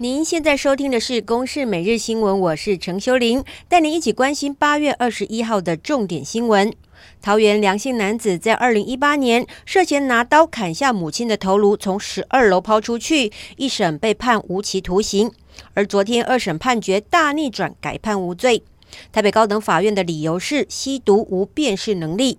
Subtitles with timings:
[0.00, 6.72] 您现在收听的是《公视每日新闻》，我是陈修玲，带您一起关心八月二十一号的重点新闻。
[7.20, 15.32] 桃园梁姓男子在二零一八年涉嫌拿刀砍下母亲的头颅，从十二楼抛出去，一审被判无期徒刑。
[15.74, 18.62] 而昨天二审判决大逆转，改判无罪。
[19.10, 22.38] 台北高等法院的理由是吸毒无辨识能力。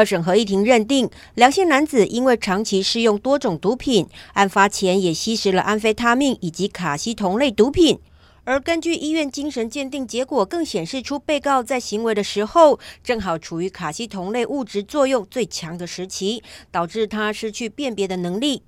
[0.00, 7.98] 二审合议庭认定，梁姓男子因为长期使用多种毒品，案发前也吸食了安非他命以及卡西酮类毒品。
[8.44, 18.62] 而根据医院精神鉴定结果，更显示出被告在行为的时候，正好处于卡西酮类物质作用最强的时期，导致他失去辨别的能力。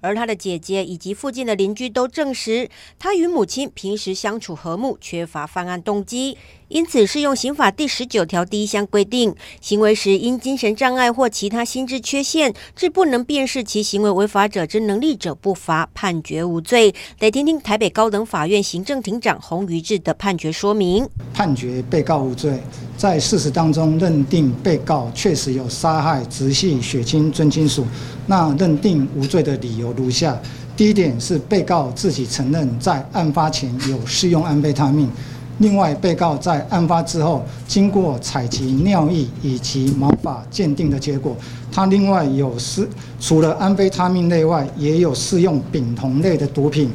[0.00, 6.38] 而他的姐姐以及附近的邻居都证实，他与母亲平时相处和睦，缺乏犯案动机。
[6.68, 16.94] 因此，适用刑法第十九条第一项规定，行为时因精神障碍或其他心智缺陷，致不能辨识其行为违法者之能力者，不罚，判决无罪。
[17.20, 22.62] 来听听台北高等法院行政庭长洪于志的判决说明：判决被告无罪，
[22.98, 27.86] 在事实当中认定被告确实有杀害直系血亲尊亲属。
[28.26, 30.38] 那认定无罪的理由如下：
[30.76, 35.10] 第一点是被告自己承认在案发前有使用安非他命。
[35.58, 41.36] 另外，被告在案发之后，经过采集尿液以及毛发鉴定的结果，
[41.72, 42.88] 他另外有试
[43.20, 46.92] 除了安非他命类外，也有试用丙酮类的毒品。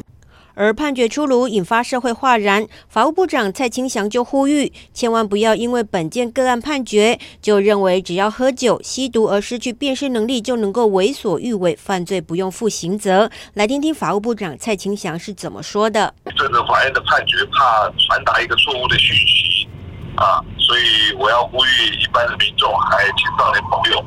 [0.54, 2.66] 而判决出炉，引发社会哗然。
[2.88, 13.30] 法务部长蔡清祥就呼吁，千万不要因为本件个案判决，就认为只要喝酒、吸毒而失去辨识能力就能够为所欲为，犯罪不用负刑责。
[13.54, 19.68] 来听听法务部长蔡清祥是怎么说的：这个法院的判决怕传达一个错误的讯息
[20.16, 24.04] 啊，所以我要呼吁一般的民众还有青少年朋友，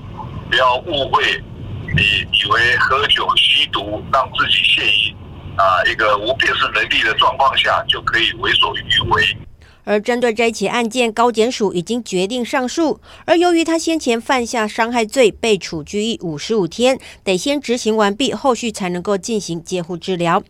[0.50, 1.24] 不要误会，
[1.94, 5.17] 你以为喝酒、吸毒让自己陷于。
[5.58, 9.24] 啊，一个无辨识能力的状况下就可以为所欲为。
[9.84, 13.00] 而针对这一起案件，高检署已经决定上诉。
[13.26, 20.44] 而由于他先前犯下伤害罪，被处拘役五十五天，得先执行完毕，后续才能够进行监护治疗。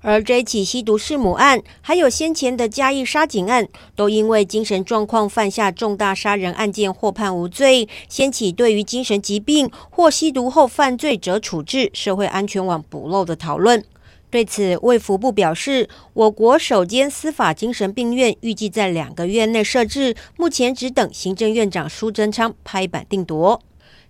[0.00, 13.84] 而这一起吸毒弑母案，还有先前的嘉义杀警案，都因为精神状况犯下重大杀人案件，获判无罪，掀起对于精神疾病或吸毒后犯罪者处置、社会安全网补漏的讨论。
[14.32, 23.60] 对此，卫福部表示，我国首间司法精神病院预计在两个月内设置，目前只等行政院长苏贞昌拍板定夺。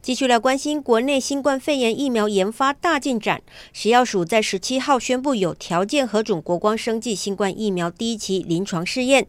[0.00, 9.26] 继续来关心国内新冠肺炎疫苗研发大进展，食药署在十七号宣布有条件核准国光生技新冠疫苗第一期临床试验，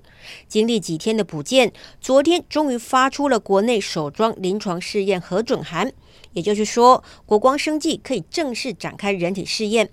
[0.48, 5.92] 经历几天的补件，昨天终于发出了国内首装临床试验核准函，
[6.34, 9.90] 也就是说，国光生技可以正式展开人体试验。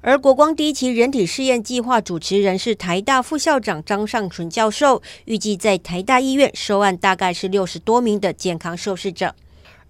[0.00, 9.34] 而国光第一期人体试验计划主持人是台大副校长张尚淳教授，预计在台大医院收案大概是六十多名的健康受试者。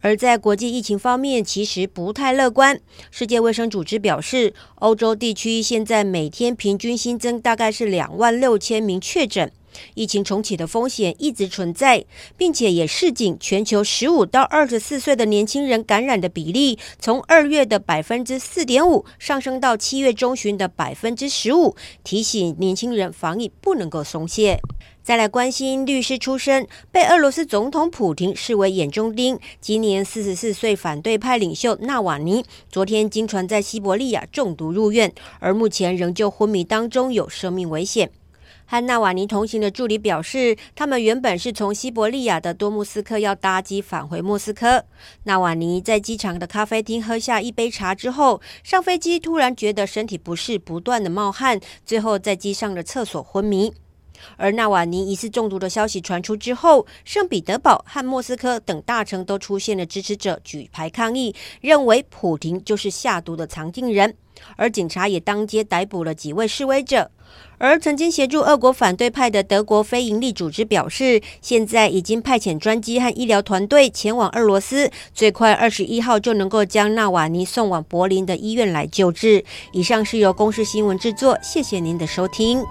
[0.00, 2.78] 而在国际疫情方面，其实不太乐观。
[3.10, 9.50] 世界卫生组织表示，欧洲地区现在每天平均新增大概是两万六千名确诊。
[9.94, 12.04] 疫情重启的风险一直存在，
[12.36, 24.60] 并且也示警，全球十五到二十四岁的年轻人感染的比例，从二月的百分之四点五上升到七月中旬的百分之十五，提醒年轻人防疫不能够松懈。
[25.02, 38.10] 再来关心律师出身，被俄罗斯总统普廷视为眼中钉，今年四十四岁反对派领袖纳瓦尼，昨天经传在西伯利亚中毒入院，而目前仍旧昏迷当中，有生命危险。
[38.66, 44.84] 和纳瓦尼同行的助理表示，他们原本是从西伯利亚的多木斯克要搭机返回莫斯科。
[45.25, 53.72] 纳瓦尼在机场的咖啡厅喝下一杯茶之后，上飞机突然觉得身体不适，不断的冒汗，最后在机上的厕所昏迷。
[54.36, 64.16] 而纳瓦尼疑似中毒的消息传出之后，圣彼得堡和莫斯科等大城都出现了支持者举牌抗议，认为普丁就是下毒的藏镜人。
[64.56, 67.11] 而警察也当街逮捕了几位示威者。
[67.59, 79.44] 而曾经协助俄国反对派的德国非营利组织表示，现在已经派遣专机和医疗团队前往俄罗斯，最快二十一号就能够将纳瓦尼送往柏林的医院来救治。
[79.73, 82.65] 以上是由公视新闻制作，谢谢您的收听。